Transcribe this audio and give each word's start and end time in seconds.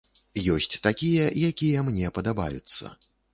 Ёсць 0.53 0.77
такія, 0.87 1.27
якія 1.49 1.85
мне 1.91 2.11
падабаюцца. 2.17 2.93